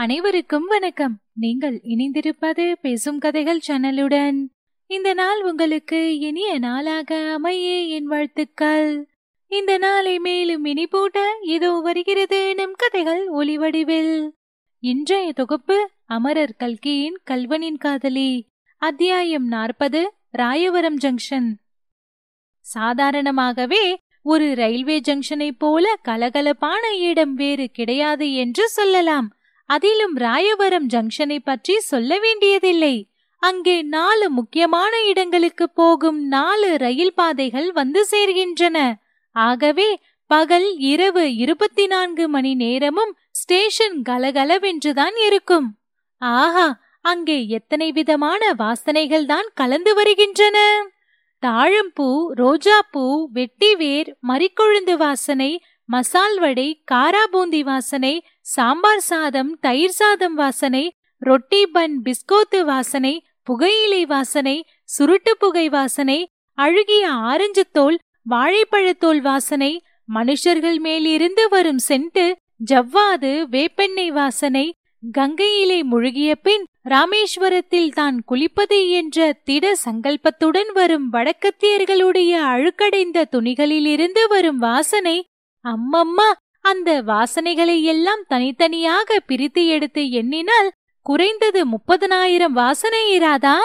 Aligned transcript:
அனைவருக்கும் 0.00 0.64
வணக்கம். 0.64 1.18
நீங்கள் 1.32 1.80
இணைந்திருப்பது 1.84 2.72
பேசும் 2.80 3.18
கதைகள் 3.18 3.60
சேனலுடன். 3.68 4.44
இந்த 4.86 5.14
நாள் 5.14 5.42
உங்களுக்கு 5.42 6.18
இனிய 6.18 6.58
நாளாக 6.58 7.32
அமைய 7.32 7.78
என் 7.80 8.04
வாழ்த்துக்கள். 8.04 9.08
இந்த 9.46 9.78
நாளை 9.78 10.18
மேலும் 10.18 10.64
இனிப்பூட்ட 10.64 11.18
இதோ 11.42 11.72
வருகிறது 11.72 12.54
நம் 12.54 12.72
கதைகள் 12.76 13.28
ஒளிவடிவில் 13.28 14.28
இன்றைய 14.80 15.32
தொகுப்பு 15.32 15.90
அமரர் 16.06 16.54
கல்கியின் 16.56 17.18
கல்வனின் 17.30 17.78
காதலி. 17.78 18.46
அத்தியாயம் 18.76 19.46
நாற்பது 19.46 20.12
ராயவரம் 20.38 20.98
ஜங்ஷன். 21.04 21.48
சாதாரணமாகவே 22.60 23.96
ஒரு 24.22 24.54
ரயில்வே 24.54 25.00
ஜங்ஷனைப் 25.00 25.58
போல 25.58 25.98
கலகலப்பான 26.08 26.98
இடம் 26.98 27.34
வேறு 27.34 27.70
கிடையாது 27.70 28.34
என்று 28.34 28.68
சொல்லலாம். 28.68 29.32
அதிலும் 29.68 30.14
ராயவரம் 30.18 30.88
ஜங்ஷனை 30.94 31.38
பற்றி 31.38 31.74
சொல்ல 31.90 32.18
வேண்டியதில்லை. 32.18 32.94
அங்கே 33.42 33.76
நாலு 33.96 34.26
முக்கியமான 34.30 34.92
இடங்களுக்கு 35.04 35.66
போகும் 35.70 36.20
நாலு 36.28 36.70
ரயில் 36.76 37.14
பாதைகள் 37.14 37.68
வந்து 37.72 38.00
சேர்கின்றன. 38.10 38.78
ஆகவே 39.36 39.88
பகல் 40.30 40.68
இரவு 40.92 41.24
இருபத்தி 41.36 41.84
நான்கு 41.86 42.24
மணி 42.28 42.52
நேரமும் 42.54 43.12
ஸ்டேஷன் 43.30 43.96
கலகலவென்றுதான் 44.08 45.16
இருக்கும். 45.26 45.68
ஆஹா 46.22 46.66
அங்கே 47.04 47.38
எத்தனை 47.48 47.88
விதமான 47.92 48.42
வாசனைகள் 48.58 49.26
தான் 49.26 49.48
கலந்து 49.54 49.92
வருகின்றன? 49.94 50.58
தாழம்பூ 51.42 52.08
ரோஜாப்பூ 52.40 53.04
வெட்டிவேர் 53.36 54.08
மறிக்கொழுந்து 54.30 54.94
வாசனை 54.96 55.50
மசால் 55.88 56.38
வடை 56.38 56.68
காராபூந்தி 56.92 57.60
வாசனை 57.62 58.14
சாம்பார் 58.48 59.04
சாதம் 59.04 59.50
தயிர் 59.60 59.96
சாதம் 59.96 60.36
வாசனை 60.36 60.84
ரொட்டி 61.22 61.62
பன் 61.66 61.94
பிஸ்கோத்து 62.04 62.60
வாசனை 62.64 63.14
புகையிலை 63.42 64.02
வாசனை 64.06 64.56
சுருட்டு 64.88 65.32
புகை 65.38 65.66
வாசனை 65.68 66.18
அழுகிய 66.58 67.04
ஆரஞ்சு 67.26 67.64
தோல் 67.72 67.98
வாழைப்பழத்தோல் 68.26 69.22
வாசனை 69.22 69.72
மனுஷர்கள் 70.08 70.78
மேலிருந்து 70.78 71.44
வரும் 71.48 71.82
சென்ட்டு 71.88 72.24
ஜவ்வாது 72.68 73.32
வேப்பெண்ணெய் 73.50 74.12
வாசனை 74.12 74.66
கங்கையிலே 75.02 75.78
முழுகிய 75.84 76.30
பின் 76.36 76.64
ராமேஸ்வரத்தில் 76.88 77.92
தான் 77.92 78.16
குளிப்பது 78.30 78.78
என்ற 78.92 79.28
திட 79.44 79.74
சங்கல்பத்துடன் 79.84 80.70
வரும் 80.72 81.06
வடக்கத்தியர்களுடைய 81.12 82.32
அழுக்கடைந்த 82.48 83.26
துணிகளிலிருந்து 83.32 84.24
வரும் 84.28 84.60
வாசனை 84.60 85.16
அம்மம்மா 85.64 86.28
அந்த 86.70 86.90
வாசனைகளை 87.02 87.76
எல்லாம் 87.82 88.22
தனித்தனியாக 88.28 89.18
பிரித்து 89.26 89.62
எடுத்து 89.66 90.02
எண்ணினால் 90.10 90.68
குறைந்தது 91.06 91.60
முப்பதனாயிரம் 91.66 92.52
வாசனை 92.52 93.02
இராதா 93.18 93.56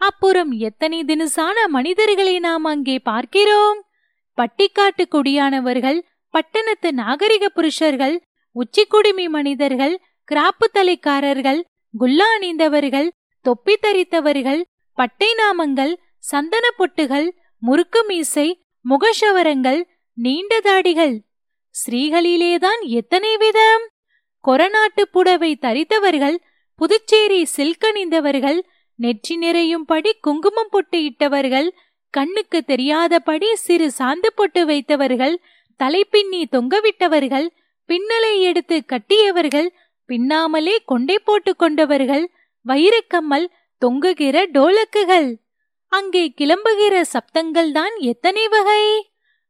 அப்புறம் 0.00 0.52
எத்தனை 0.60 0.98
தினுசான 1.04 1.56
மனிதர்களை 1.66 2.36
நாம் 2.38 2.64
அங்கே 2.64 2.96
பார்க்கிறோம்? 2.98 3.80
பட்டிக்காட்டு 4.38 5.04
குடியானவர்கள் 5.10 5.98
பட்டணத்து 6.34 6.90
நாகரிக 6.92 7.48
புருஷர்கள் 7.48 8.16
உச்சிக்குடுமி 8.56 9.26
மனிதர்கள் 9.28 9.94
கிராப்பு 10.28 10.66
தலைக்காரர்கள் 10.72 11.60
குல்லா 11.94 12.28
அணிந்தவர்கள் 12.36 13.08
தொப்பி 13.44 13.74
தரித்தவர்கள் 13.82 14.62
பட்டை 14.98 15.30
நாமங்கள் 15.34 15.92
சந்தன 16.30 16.66
பொட்டுகள் 16.78 17.28
முறுக்கு 17.62 18.00
மீசை 18.04 18.46
முகஷவரங்கள் 18.84 19.80
நீண்ட 20.18 20.54
தாடிகள். 20.64 21.14
ஸ்ரீகளிலேதான் 21.74 22.82
எத்தனை 22.90 23.36
விதம்? 23.36 23.84
கொரநாட்டு 24.44 25.02
புடவை 25.10 25.50
தரித்தவர்கள் 25.60 26.36
புதுச்சேரி 26.78 27.40
சில்கணிந்தவர்கள் 27.56 28.58
நெற்றி 28.98 29.36
நிறையும்படி 29.36 30.10
குங்குமம் 30.20 30.70
பொட்டு 30.70 30.98
இட்டவர்கள் 31.04 31.68
கண்ணுக்கு 32.14 32.58
தெரியாதபடி 32.62 33.48
சிறு 33.54 33.92
சாந்து 33.98 34.30
பொட்டு 34.34 34.66
வைத்தவர்கள் 34.66 35.34
தலைப்பின்னி 35.80 36.40
தொங்கவிட்டவர்கள் 36.52 37.46
பின்னலை 37.88 38.40
எடுத்து 38.40 38.76
கட்டியவர்கள் 38.86 39.68
பின்னாமலே 40.08 40.76
கொண்டை 40.84 41.18
போட்டு 41.18 41.56
கொண்டவர்கள் 41.56 42.24
வைரக்கம்மல் 42.66 43.46
தொங்குகிற 43.82 44.36
டோலக்குகள். 44.52 45.28
அங்கே 45.92 46.32
கிளம்புகிற 46.40 46.94
சப்தங்கள் 47.14 47.70
தான் 47.72 47.94
எத்தனை 48.10 48.48
வகை? 48.48 48.84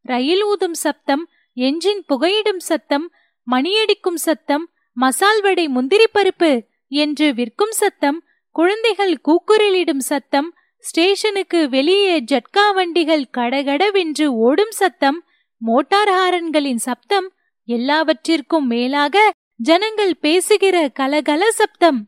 ரயில் 0.05 0.45
ஊதும் 0.45 0.79
சப்தம் 0.85 1.25
என்ஜின் 1.57 2.05
புகையிடும் 2.09 2.59
சத்தம் 2.59 3.11
மணியடிக்கும் 3.51 4.15
சத்தம் 4.15 4.71
மசால் 4.95 5.41
வடை 5.41 5.69
முந்திரி 5.69 6.05
பருப்பு 6.15 6.61
என்று 6.89 7.35
விற்கும் 7.35 7.71
சத்தம் 7.71 8.25
குழந்தைகள் 8.51 9.21
கூக்குரலிடும் 9.25 9.99
சத்தம் 9.99 10.55
ஸ்டேஷனுக்கு 10.79 11.69
வெளியே 11.69 12.21
ஜட்கா 12.21 12.75
வண்டிகள் 12.75 13.31
கடகடவென்று 13.33 14.27
ஓடும் 14.27 14.71
சத்தம் 14.71 15.25
மோட்டார் 15.59 16.09
ஹாரன்களின் 16.09 16.77
சப்தம் 16.77 17.33
எல்லாவற்றிற்கும் 17.65 18.67
மேலாக 18.67 19.31
ஜனங்கள் 19.57 20.17
பேசுகிற 20.17 20.89
கலகல 20.89 21.51
சப்தம். 21.51 22.07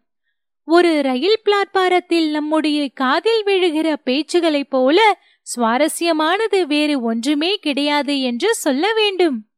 ஒரு 0.64 1.02
ரயில் 1.02 1.40
பிளாட்பாரத்தில் 1.44 2.30
நம்முடைய 2.30 2.88
காதில் 2.94 3.42
விழுகிற 3.44 3.94
பேச்சுகளைப் 4.04 4.70
போல 4.70 5.20
சுவாரஸ்யமானது 5.44 6.62
வேறு 6.62 7.02
ஒன்றுமே 7.02 7.56
கிடையாது 7.56 8.20
என்று 8.20 8.54
சொல்ல 8.54 8.92
வேண்டும். 8.92 9.48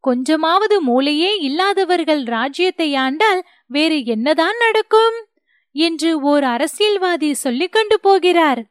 கொஞ்சமாவது 0.00 0.82
மூளையே 0.82 1.36
இல்லாதவர்கள் 1.38 2.22
ராஜ்யத்தை 2.22 2.94
ஆண்டால் 2.94 3.40
வேறு 3.66 4.04
என்னதான் 4.04 4.56
நடக்கும்? 4.56 5.26
என்று 5.72 6.20
ஓர் 6.20 6.44
அரசியல்வாதி 6.44 7.34
சொல்லிக் 7.34 7.72
கொண்டு 7.72 8.00
போகிறார். 8.00 8.64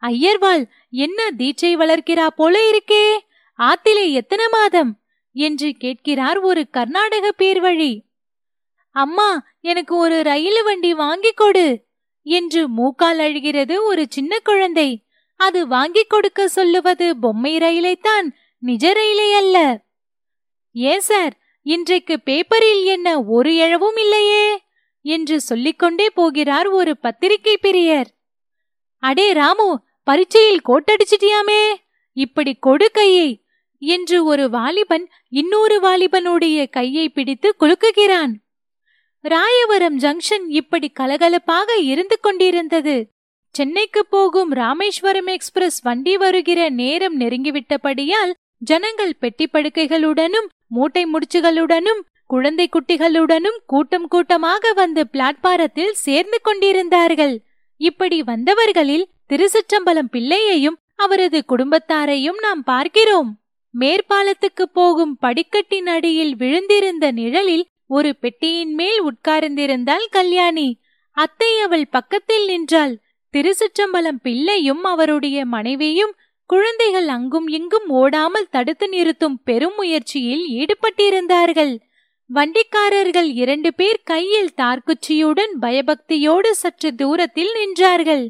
ஐயர்வாள் 0.00 0.68
என்ன 0.90 1.30
தீட்சை 1.30 1.76
வளர்க்கிறா 1.76 2.26
போல 2.26 2.70
இருக்கே? 2.70 3.18
ஆத்திலே 3.58 4.12
எத்தனை 4.12 4.48
மாதம்? 4.48 5.00
என்று 5.32 5.72
கேட்கிறார் 5.78 6.38
ஒரு 6.38 6.70
கர்நாடக 6.70 7.34
பேர்வழி. 7.38 8.00
அம்மா 8.90 9.42
எனக்கு 9.60 9.96
ஒரு 9.96 10.22
ரயில் 10.22 10.62
வண்டி 10.62 10.94
வாங்கிக் 10.94 11.36
கொடு 11.36 11.84
என்று 12.22 12.68
மூக்கால் 12.68 13.18
அழுகிறது 13.18 13.84
ஒரு 13.84 14.06
சின்ன 14.08 14.38
குழந்தை. 14.38 15.03
அது 15.36 15.66
வாங்கிக் 15.66 16.10
கொடுக்க 16.10 16.48
சொல்லுவது 16.48 17.16
பொம்மை 17.16 17.58
ரயிலைத்தான் 17.58 18.30
நிஜ 18.58 18.92
ரயிலை 18.92 19.32
அல்ல. 19.32 19.84
ஏன் 20.72 21.00
சார் 21.00 21.38
இன்றைக்கு 21.62 22.20
பேப்பரில் 22.20 22.84
என்ன 22.84 23.22
ஒரு 23.22 23.50
எழவும் 23.50 23.98
இல்லையே? 23.98 24.62
என்று 25.02 25.40
சொல்லிக்கொண்டே 25.40 26.10
போகிறார் 26.10 26.66
ஒரு 26.66 26.98
பத்திரிகை 26.98 27.58
பிரியர். 27.62 28.06
அடே 28.98 29.32
ராமு 29.32 29.80
பரீட்சையில் 30.04 30.60
கோட்டடிச்சிட்டியாமே 30.64 31.74
இப்படி 32.12 32.54
கொடு 32.54 32.90
கையை 32.90 33.44
என்று 33.78 34.24
ஒரு 34.24 34.50
வாலிபன் 34.50 35.10
இன்னொரு 35.28 35.80
வாலிபனுடைய 35.80 36.70
கையை 36.70 37.08
பிடித்து 37.08 37.54
குலுக்குகிறான். 37.60 38.32
ராயவரம் 39.22 39.98
ஜங்ஷன் 39.98 40.44
இப்படி 40.48 40.92
கலகலப்பாக 41.00 41.82
இருந்து 41.82 42.20
கொண்டிருந்தது. 42.20 43.13
சென்னைக்கு 43.54 44.06
போகும் 44.06 44.52
ராமேஸ்வரம் 44.52 45.26
எக்ஸ்பிரஸ் 45.26 45.82
வண்டி 45.82 46.16
வருகிற 46.16 46.60
நேரம் 46.68 47.20
நெருங்கிவிட்டபடியால் 47.20 48.32
ஜனங்கள் 48.62 49.12
பெட்டி 49.18 49.46
படுக்கைகளுடனும் 49.52 50.48
மூட்டை 50.68 51.02
முடிச்சுகளுடனும் 51.04 52.00
குழந்தை 52.26 52.66
குட்டிகளுடனும் 52.68 53.58
கூட்டம் 53.66 54.08
கூட்டமாக 54.08 54.72
வந்து 54.72 55.02
பிளாட்பாரத்தில் 55.12 55.94
சேர்ந்து 55.96 56.38
கொண்டிருந்தார்கள். 56.42 57.36
இப்படி 57.80 58.22
வந்தவர்களில் 58.22 59.06
திருசிற்றம்பலம் 59.28 60.10
பிள்ளையையும் 60.10 60.80
அவரது 60.96 61.44
குடும்பத்தாரையும் 61.48 62.40
நாம் 62.40 62.62
பார்க்கிறோம். 62.62 63.30
மேற்பாலத்துக்கு 63.74 64.66
போகும் 64.72 65.14
படிக்கட்டின் 65.18 65.86
அடியில் 65.86 66.34
விழுந்திருந்த 66.36 67.06
நிழலில் 67.12 67.64
ஒரு 67.86 68.16
பெட்டியின் 68.16 68.74
மேல் 68.74 69.00
உட்கார்ந்திருந்தாள் 69.02 70.06
கல்யாணி. 70.10 70.68
அத்தை 71.16 71.52
அவள் 71.60 71.88
பக்கத்தில் 71.88 72.46
நின்றாள். 72.46 72.94
திருச்சிற்றம்பலம் 73.34 74.20
பிள்ளையும் 74.22 74.84
அவருடைய 74.84 75.38
மனைவியும் 75.44 76.14
குழந்தைகள் 76.50 77.08
அங்கும் 77.08 77.48
இங்கும் 77.48 77.88
ஓடாமல் 77.88 78.50
தடுத்து 78.50 78.88
நிறுத்தும் 78.88 79.36
பெரும் 79.44 79.76
முயற்சியில் 79.76 80.44
ஈடுபட்டிருந்தார்கள். 80.60 81.74
வண்டிக்காரர்கள் 82.30 83.30
இரண்டு 83.34 83.74
பேர் 83.74 84.00
கையில் 84.04 84.50
தார்குச்சியுடன் 84.56 85.52
பயபக்தியோடு 85.60 86.50
சற்று 86.50 86.94
தூரத்தில் 86.94 87.52
நின்றார்கள். 87.54 88.24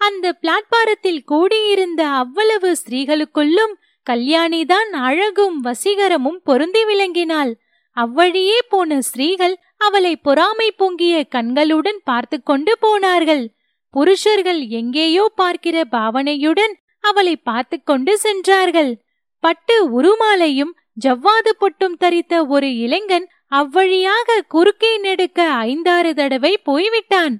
அந்த 0.00 0.26
பிளாட்பாரத்தில் 0.42 1.22
கூடியிருந்த 1.24 2.02
அவ்வளவு 2.06 2.76
ஸ்திரீகளுக்குள்ளும் 2.80 3.74
கல்யாணிதான் 4.06 4.90
அழகும் 5.08 5.56
வசீகரமும் 5.64 6.40
பொருந்தி 6.44 6.84
விளங்கினாள். 6.84 7.52
அவ்வழியே 7.96 8.58
போன 8.68 9.00
ஸ்திரீகள் 9.00 9.56
அவளை 9.78 10.16
பொறாமை 10.16 10.68
பொங்கிய 10.76 11.24
கண்களுடன் 11.28 12.00
பார்த்து 12.04 12.42
கொண்டு 12.42 12.72
போனார்கள். 12.80 13.44
புருஷர்கள் 13.90 14.66
எங்கேயோ 14.66 15.24
பார்க்கிற 15.34 15.84
பாவனையுடன் 15.92 16.74
அவளை 17.00 17.36
பார்த்து 17.36 17.82
கொண்டு 17.82 18.18
சென்றார்கள். 18.18 18.92
பட்டு 19.40 19.76
உருமாலையும் 20.00 20.72
ஜவ்வாது 21.04 21.52
பொட்டும் 21.60 21.96
தரித்த 22.00 22.46
ஒரு 22.46 22.76
இளைஞன் 22.76 23.26
அவ்வழியாக 23.50 24.38
குறுக்கே 24.48 24.98
நெடுக்க 24.98 25.48
ஐந்தாறு 25.48 26.14
தடவை 26.14 26.58
போய்விட்டான். 26.58 27.36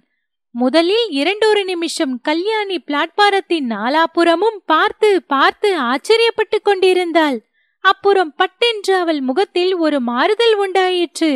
முதலில் 0.54 1.06
இரண்டொரு 1.10 1.64
நிமிஷம் 1.64 2.20
கல்யாணி 2.20 2.76
பிளாட்பாரத்தின் 2.86 3.66
நாலாபுறமும் 3.68 4.58
பார்த்து 4.66 5.22
பார்த்து 5.22 5.68
ஆச்சரியப்பட்டுக் 5.80 6.64
கொண்டிருந்தாள். 6.64 7.38
அப்புறம் 7.84 8.34
பட்டென்று 8.34 8.94
அவள் 8.94 9.20
முகத்தில் 9.20 9.74
ஒரு 9.76 10.00
மாறுதல் 10.00 10.56
உண்டாயிற்று. 10.56 11.32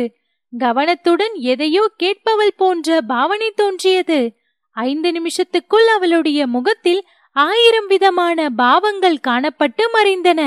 கவனத்துடன் 0.53 1.33
எதையோ 1.33 1.83
கேட்பவள் 2.03 2.57
போன்ற 2.57 3.01
பாவனை 3.01 3.51
தோன்றியது. 3.55 4.19
ஐந்து 4.75 5.09
நிமிஷத்துக்குள் 5.11 5.87
அவளுடைய 5.95 6.47
முகத்தில் 6.47 7.01
ஆயிரம் 7.35 7.87
விதமான 7.87 8.49
பாவங்கள் 8.49 9.17
காணப்பட்டு 9.27 9.83
மறைந்தன. 9.93 10.41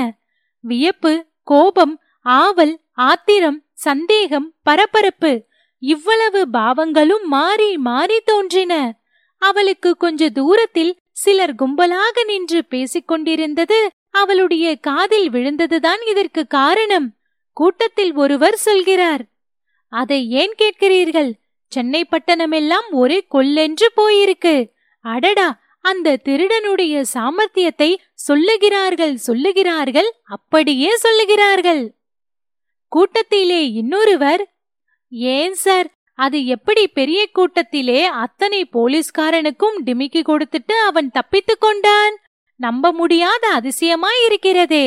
வியப்பு 0.63 1.13
கோபம் 1.43 1.95
ஆவல் 2.21 2.73
ஆத்திரம் 2.93 3.59
சந்தேகம் 3.73 4.47
பரபரப்பு 4.63 5.31
இவ்வளவு 5.81 6.41
பாவங்களும் 6.53 7.25
மாறி 7.25 7.69
மாறி 7.77 8.17
தோன்றின. 8.19 8.73
அவளுக்கு 9.41 9.89
கொஞ்ச 9.97 10.29
தூரத்தில் 10.29 10.93
சிலர் 11.11 11.55
கும்பலாக 11.55 12.17
நின்று 12.25 12.59
பேசிக் 12.65 13.07
கொண்டிருந்தது 13.07 13.79
அவளுடைய 14.13 14.67
காதில் 14.87 15.29
விழுந்ததுதான் 15.31 16.01
இதற்கு 16.07 16.41
காரணம். 16.47 17.07
கூட்டத்தில் 17.57 18.13
ஒருவர் 18.13 18.57
சொல்கிறார் 18.67 19.23
அதை 19.93 20.19
ஏன் 20.41 20.53
கேட்கிறீர்கள்? 20.57 21.31
சென்னை 21.69 22.01
பட்டணமெல்லாம் 22.05 22.87
ஒரே 22.91 23.17
கொல்லென்று 23.29 23.87
போயிருக்கு. 23.95 24.53
அடடா 25.05 25.47
அந்த 25.81 26.17
திருடனுடைய 26.25 27.03
சாமர்த்தியத்தை 27.13 27.89
சொல்லுகிறார்கள் 28.27 29.13
சொல்லுகிறார்கள் 29.27 30.09
அப்படியே 30.23 30.91
சொல்லுகிறார்கள். 31.03 31.83
கூட்டத்திலே 32.91 33.61
இன்னொருவர் 33.71 34.43
ஏன் 35.11 35.53
சார் 35.53 35.87
அது 36.19 36.45
எப்படி 36.45 36.83
பெரிய 36.87 37.19
கூட்டத்திலே 37.31 37.99
அத்தனை 38.05 38.69
போலீஸ்காரனுக்கும் 38.73 39.77
டிமிக்கி 39.85 40.21
கொடுத்துட்டு 40.21 40.75
அவன் 40.87 41.09
தப்பித்துக் 41.09 41.61
கொண்டான்? 41.61 42.15
நம்ப 42.59 42.91
முடியாத 42.91 43.43
அதிசயமாயிருக்கிறதே 43.59 44.85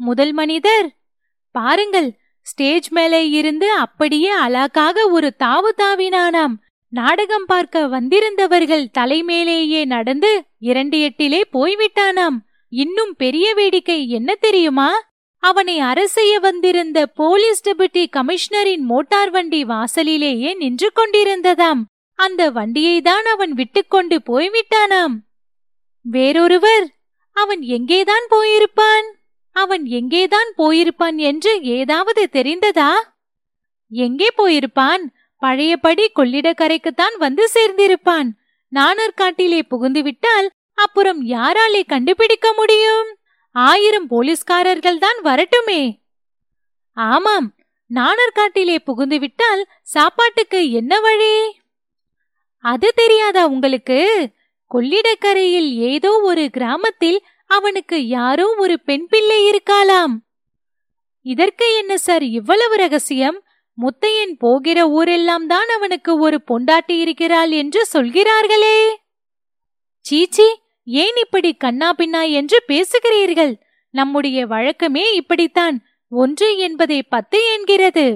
முதல் 0.00 0.32
மனிதர் 0.32 0.86
பாருங்கள் 1.54 2.08
ஸ்டேஜ் 2.48 2.88
மேலே 2.90 3.28
இருந்து 3.30 3.72
அப்படியே 3.72 4.28
அழகாக 4.28 5.08
ஒரு 5.08 5.34
தாவு 5.38 5.70
தாவினானாம். 5.76 6.54
நாடகம் 6.88 7.44
பார்க்க 7.46 7.86
வந்திருந்தவர்கள் 7.86 8.84
தலைமேலேயே 8.98 9.84
நடந்து 9.84 10.30
இரண்டு 10.58 10.98
எட்டிலே 10.98 11.40
போய்விட்டானாம். 11.52 12.38
இன்னும் 12.68 13.14
பெரிய 13.16 13.54
வேடிக்கை 13.54 14.08
என்ன 14.08 14.34
தெரியுமா? 14.34 14.90
அவனை 15.42 15.80
அரசெய்ய 15.80 16.40
வந்திருந்த 16.40 17.06
போலீஸ் 17.06 17.62
டெபுட்டி 17.68 18.06
கமிஷனரின் 18.08 18.84
மோட்டார் 18.92 19.30
வண்டி 19.30 19.64
வாசலிலேயே 19.64 20.54
நின்று 20.54 20.90
கொண்டிருந்ததாம். 20.96 21.82
அந்த 22.18 22.50
வண்டியை 22.50 23.00
தான் 23.00 23.24
அவன் 23.24 23.52
விட்டுக்கொண்டு 23.52 24.22
போய்விட்டானாம். 24.30 25.14
வேறொருவர் 26.02 26.86
அவன் 27.32 27.60
எங்கேதான் 27.60 28.26
போயிருப்பான்? 28.30 29.06
அவன் 29.62 29.84
எங்கேதான் 29.98 30.50
போயிருப்பான் 30.58 31.18
என்று 31.30 31.52
ஏதாவது 31.76 32.22
தெரிந்ததா? 32.32 32.90
எங்கே 33.90 34.28
போயிருப்பான்? 34.36 35.02
பழையபடி 35.42 36.04
கொள்ளிடக்கரைக்குத்தான் 36.14 37.16
வந்து 37.18 37.44
சேர்ந்திருப்பான். 37.54 38.28
நாணர்காட்டிலே 38.72 39.60
புகுந்துவிட்டால் 39.70 40.48
அப்புறம் 40.74 41.20
யாராலே 41.26 41.82
கண்டுபிடிக்க 41.86 42.52
முடியும்? 42.52 43.08
ஆயிரம் 43.54 44.08
போலீஸ்காரர்கள் 44.08 44.98
தான் 44.98 45.20
வரட்டுமே. 45.24 45.82
ஆமாம் 46.96 47.48
நாணர்காட்டிலே 47.90 48.76
புகுந்துவிட்டால் 48.86 49.62
சாப்பாட்டுக்கு 49.94 50.60
என்ன 50.70 51.00
வழி? 51.00 51.36
அது 52.64 52.88
தெரியாதா 52.94 53.42
உங்களுக்கு? 53.46 54.00
கொள்ளிடக்கரையில் 54.70 55.70
ஏதோ 55.92 56.10
ஒரு 56.20 56.44
கிராமத்தில் 56.50 57.20
அவனுக்கு 57.48 58.06
யாரோ 58.06 58.54
ஒரு 58.58 58.80
பெண் 58.80 59.06
பிள்ளை 59.06 59.46
இருக்கலாம் 59.46 60.14
இதற்கு 61.26 61.76
என்ன 61.76 61.96
சார் 61.96 62.24
இவ்வளவு 62.24 62.76
ரகசியம்? 62.76 63.38
முத்தையன் 63.78 64.34
போகிற 64.38 64.78
ஊரெல்லாம் 64.88 65.46
தான் 65.46 65.68
அவனுக்கு 65.68 66.18
ஒரு 66.18 66.38
பொண்டாட்டி 66.50 66.94
இருக்கிறாள் 66.98 67.50
என்று 67.50 67.86
சொல்கிறார்களே. 67.86 68.78
சீச்சி 70.00 70.46
ஏன் 70.84 71.16
இப்படி 71.16 71.50
கண்ணா 71.54 71.88
பின்னா 71.98 72.22
என்று 72.30 72.58
பேசுகிறீர்கள்? 72.68 73.52
நம்முடைய 73.94 74.46
வழக்கமே 74.46 75.04
இப்படித்தான். 75.14 75.76
ஒன்று 76.12 76.48
என்பதை 76.58 77.02
பத்து 77.02 77.38
என்கிறது. 77.52 78.06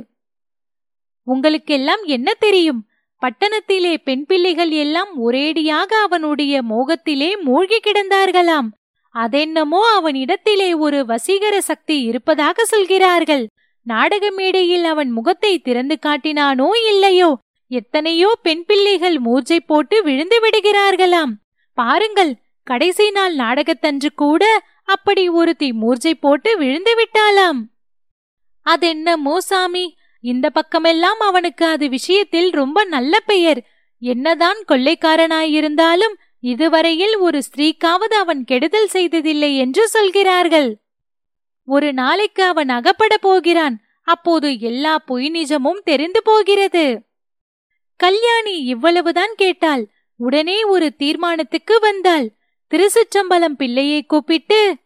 உங்களுக்கெல்லாம் 1.27 2.03
என்ன 2.05 2.35
தெரியும்? 2.35 2.81
பட்டணத்திலே 3.23 3.95
பெண் 3.97 4.25
பிள்ளைகள் 4.25 4.71
எல்லாம் 4.71 5.13
ஒரேடியாக 5.27 5.93
அவனுடைய 6.07 6.63
மோகத்திலே 6.63 7.31
மூழ்கி 7.41 7.81
கிடந்தார்களாம். 7.85 8.71
அதென்னமோ 9.15 9.81
அவனிடத்திலே 9.99 10.79
ஒரு 10.79 11.05
வசீகர 11.07 11.59
சக்தி 11.59 12.01
இருப்பதாக 12.01 12.65
சொல்கிறார்கள். 12.65 13.47
நாடக 13.87 14.31
மேடையில் 14.31 14.85
அவன் 14.85 15.11
முகத்தை 15.11 15.59
திறந்து 15.59 15.99
காட்டினானோ 16.07 16.69
இல்லையோ? 16.89 17.31
எத்தனையோ 17.71 18.31
பெண் 18.43 18.65
பிள்ளைகள் 18.65 19.19
மூர்ச்சை 19.19 19.61
போட்டு 19.61 20.03
விழுந்து 20.03 20.39
விடுகிறார்களாம். 20.41 21.33
பாருங்கள் 21.79 22.33
கடைசி 22.67 23.11
நாள் 23.11 23.35
நாடகத்தன்று 23.35 24.11
கூட 24.15 24.45
அப்படி 24.85 25.29
ஒருத்தி 25.29 25.73
மூர்ச்சை 25.73 26.15
போட்டு 26.15 26.59
விழுந்து 26.59 26.93
விட்டாளாம். 26.99 27.61
அதென்னமோ 28.67 29.41
சாமி 29.41 29.85
இந்த 30.25 30.51
பக்கமெல்லாம் 30.51 31.21
அவனுக்கு 31.21 31.65
அது 31.67 31.89
விஷயத்தில் 31.89 32.51
ரொம்ப 32.51 32.85
நல்ல 32.85 33.21
பெயர். 33.21 33.61
என்னதான் 34.03 34.61
கொள்ளைக்காரனாயிருந்தாலும் 34.69 36.15
இதுவரையில் 36.43 37.17
ஒரு 37.17 37.43
ஸ்திரீக்காவது 37.49 38.15
அவன் 38.19 38.45
கெடுதல் 38.45 38.89
செய்ததில்லை 38.89 39.57
என்று 39.57 39.89
சொல்கிறார்கள். 39.89 40.71
ஒரு 41.65 41.93
நாளைக்கு 41.93 42.43
அவன் 42.45 42.69
அகப்பட 42.69 43.17
போகிறான். 43.17 43.81
அப்போது 44.03 44.61
எல்லா 44.61 44.99
பொய் 44.99 45.29
நிஜமும் 45.31 45.83
தெரிந்து 45.85 46.23
போகிறது. 46.23 47.03
கல்யாணி 47.97 48.57
இவ்வளவுதான் 48.65 49.35
கேட்டாள். 49.37 49.91
உடனே 50.17 50.65
ஒரு 50.65 50.95
தீர்மானத்துக்கு 50.97 51.79
வந்தாள். 51.81 52.27
திருசுச்சம்பலம் 52.71 53.57
பிள்ளையை 53.57 54.03
கூப்பிட்டு 54.03 54.77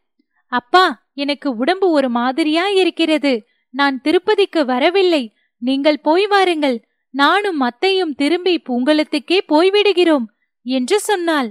அப்பா 0.49 0.85
எனக்கு 1.15 1.57
உடம்பு 1.57 1.91
ஒரு 1.91 2.09
மாதிரியா 2.09 2.69
இருக்கிறது. 2.69 3.47
நான் 3.71 4.01
திருப்பதிக்கு 4.01 4.65
வரவில்லை. 4.65 5.33
நீங்கள் 5.59 6.01
போய் 6.01 6.27
வாருங்கள். 6.27 6.89
நானும் 7.11 7.61
அத்தையும் 7.61 8.15
திரும்பி 8.15 8.63
பூங்கலத்துக்கே 8.69 9.41
போய்விடுகிறோம். 9.49 10.27
என்று 10.67 11.01
சொன்னாள். 11.01 11.51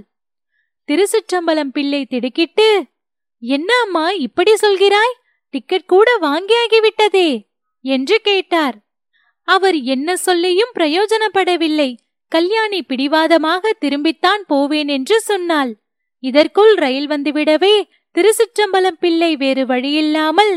திருச்சிற்றம்பலம் 0.88 1.72
பிள்ளை 1.72 2.04
திடுக்கிட்டு 2.04 2.68
என்ன 3.42 3.70
அம்மா 3.84 4.10
இப்படி 4.10 4.52
சொல்கிறாய்? 4.62 5.14
டிக்கெட் 5.54 5.86
கூட 5.86 6.08
வாங்கியாகிவிட்டதே 6.20 7.30
என்று 7.84 8.16
கேட்டார். 8.20 8.76
அவர் 9.48 9.76
என்ன 9.94 10.16
சொல்லியும் 10.16 10.72
பிரயோஜனப்படவில்லை. 10.78 11.90
கல்யாணி 12.32 12.82
பிடிவாதமாக 12.82 13.72
திரும்பித்தான் 13.80 14.42
போவேன் 14.46 14.88
என்று 14.88 15.20
சொன்னாள். 15.20 15.72
இதற்குள் 16.22 16.74
ரயில் 16.74 17.08
வந்துவிடவே 17.08 17.74
திருச்சிற்றம்பலம் 18.14 19.00
பிள்ளை 19.00 19.36
வேறு 19.36 19.64
வழியில்லாமல். 19.66 20.54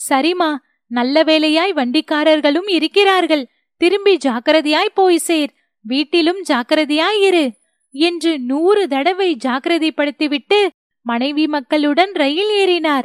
சரிமா 0.00 0.50
நல்ல 0.90 1.22
வேலையாய் 1.22 1.72
வண்டிக்காரர்களும் 1.72 2.68
இருக்கிறார்கள். 2.68 3.44
திரும்பி 3.80 4.14
ஜாக்கிரதையாய் 4.16 4.96
போய் 4.98 5.18
சேர். 5.18 5.52
வீட்டிலும் 5.84 6.40
ஜாக்கிரதையாயிரு 6.48 7.44
என்று 7.90 8.40
நூறு 8.40 8.88
தடவை 8.88 9.36
ஜாக்கிரதைப்படுத்திவிட்டு 9.44 10.68
மனைவி 11.02 11.46
மக்களுடன் 11.46 12.12
ரயில் 12.12 12.50
ஏறினார். 12.50 13.04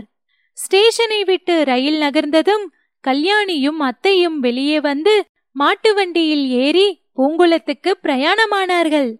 ஸ்டேஷனை 0.54 1.24
விட்டு 1.24 1.66
ரயில் 1.66 2.02
நகர்ந்ததும் 2.02 2.66
கல்யாணியும் 3.08 3.78
அத்தையும் 3.80 4.40
வெளியே 4.40 4.80
வந்து 4.80 5.26
மாட்டு 5.52 5.94
வண்டியில் 5.94 6.50
ஏறி 6.50 7.02
பூங்குளத்துக்கு 7.16 7.92
பிரயாணமானார்கள். 8.04 9.20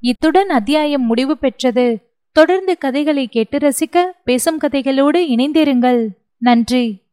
இத்துடன் 0.00 0.48
அத்தியாயம் 0.48 1.02
முடிவு 1.02 1.38
பெற்றது. 1.38 2.12
தொடர்ந்து 2.32 2.78
கதைகளை 2.78 3.28
கேட்டு 3.28 3.58
ரசிக்க 3.58 4.10
பேசும் 4.24 4.60
கதைகளோடு 4.60 5.16
இணைந்திருங்கள். 5.16 6.06
நன்றி. 6.38 7.03